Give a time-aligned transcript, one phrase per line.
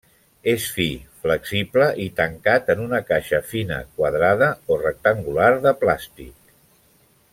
[0.51, 0.85] És fi,
[1.25, 6.57] flexible i tancat en una caixa fina quadrada o rectangular de plàstic.